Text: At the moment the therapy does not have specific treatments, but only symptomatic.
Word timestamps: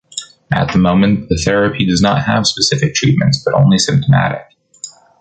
At 0.51 0.73
the 0.73 0.79
moment 0.79 1.29
the 1.29 1.39
therapy 1.45 1.85
does 1.85 2.01
not 2.01 2.23
have 2.25 2.47
specific 2.47 2.95
treatments, 2.95 3.39
but 3.45 3.53
only 3.53 3.77
symptomatic. 3.77 4.47